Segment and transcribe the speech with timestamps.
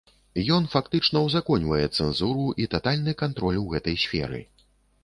[0.55, 4.47] Ён фактычна ўзаконьвае цэнзуру і татальны кантроль у гэтай сферы.